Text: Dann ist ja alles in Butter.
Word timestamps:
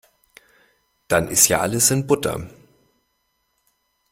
Dann 1.09 1.27
ist 1.27 1.47
ja 1.47 1.59
alles 1.61 1.91
in 1.91 2.07
Butter. 2.07 2.49